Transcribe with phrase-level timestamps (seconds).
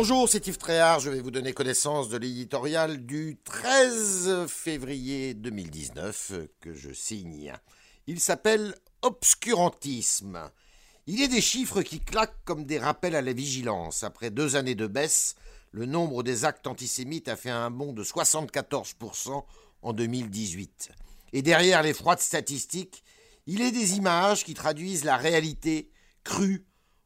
[0.00, 1.00] Bonjour, c'est Yves Tréhard.
[1.00, 7.52] Je vais vous donner connaissance de l'éditorial du 13 février 2019 que je signe.
[8.06, 10.52] Il s'appelle Obscurantisme.
[11.08, 14.04] Il y a des chiffres qui claquent comme des rappels à la vigilance.
[14.04, 15.34] Après deux années de baisse,
[15.72, 19.42] le nombre des actes antisémites a fait un bond de 74%
[19.82, 20.90] en 2018.
[21.32, 23.02] Et derrière les froides statistiques,
[23.48, 25.90] il est des images qui traduisent la réalité
[26.22, 26.64] crue,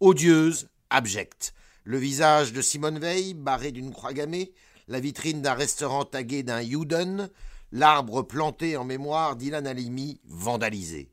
[0.00, 1.54] odieuse, abjecte.
[1.86, 4.52] Le visage de Simone Veil, barré d'une croix gammée,
[4.88, 7.28] la vitrine d'un restaurant tagué d'un Juden,
[7.72, 11.10] l'arbre planté en mémoire d'Ilan Halimi vandalisé.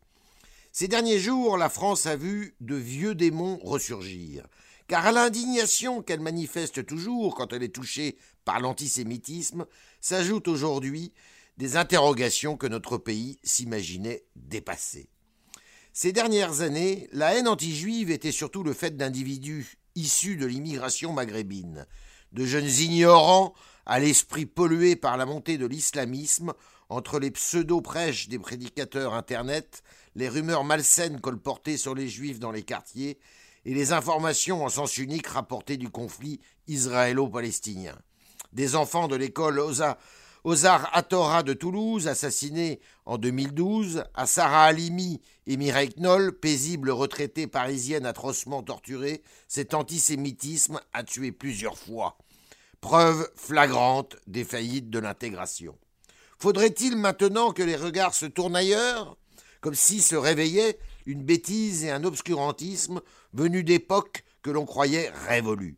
[0.72, 4.48] Ces derniers jours, la France a vu de vieux démons ressurgir,
[4.88, 8.16] car à l'indignation qu'elle manifeste toujours quand elle est touchée
[8.46, 9.66] par l'antisémitisme,
[10.00, 11.12] s'ajoutent aujourd'hui
[11.58, 15.10] des interrogations que notre pays s'imaginait dépasser.
[15.92, 21.86] Ces dernières années, la haine anti-juive était surtout le fait d'individus issus de l'immigration maghrébine,
[22.32, 23.54] de jeunes ignorants
[23.86, 26.54] à l'esprit pollué par la montée de l'islamisme,
[26.90, 29.82] entre les pseudo-prêches des prédicateurs Internet,
[30.16, 33.18] les rumeurs malsaines colportées sur les juifs dans les quartiers,
[33.66, 37.98] et les informations en sens unique rapportées du conflit israélo-palestinien.
[38.54, 39.98] Des enfants de l'école Osa
[40.44, 47.46] Ozar Atora de Toulouse, assassiné en 2012, à Sarah Halimi et Mireille Knoll, paisible retraitée
[47.46, 52.18] parisienne atrocement torturée, cet antisémitisme a tué plusieurs fois.
[52.80, 55.78] Preuve flagrante des faillites de l'intégration.
[56.40, 59.18] Faudrait-il maintenant que les regards se tournent ailleurs?
[59.62, 63.02] Comme si se réveillait une bêtise et un obscurantisme
[63.34, 65.78] venus d'époques que l'on croyait révolues.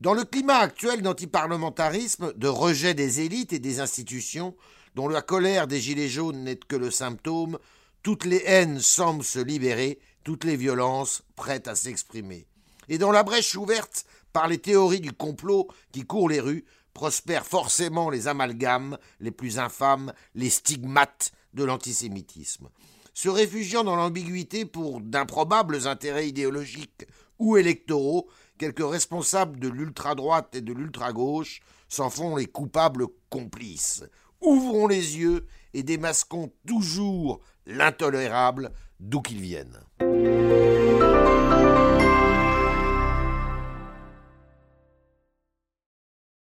[0.00, 4.54] Dans le climat actuel d'antiparlementarisme, de rejet des élites et des institutions,
[4.94, 7.58] dont la colère des Gilets jaunes n'est que le symptôme,
[8.04, 12.46] toutes les haines semblent se libérer, toutes les violences prêtes à s'exprimer.
[12.88, 17.46] Et dans la brèche ouverte par les théories du complot qui courent les rues, prospèrent
[17.46, 22.68] forcément les amalgames les plus infâmes, les stigmates de l'antisémitisme.
[23.14, 27.04] Se réfugiant dans l'ambiguïté pour d'improbables intérêts idéologiques
[27.40, 34.04] ou électoraux, quelques responsables de l'ultra-droite et de l'ultra-gauche s'en font les coupables complices.
[34.40, 39.78] Ouvrons les yeux et démasquons toujours l'intolérable d'où qu'il vienne.